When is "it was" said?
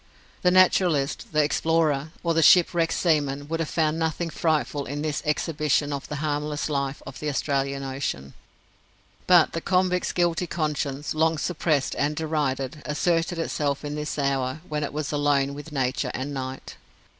14.83-15.11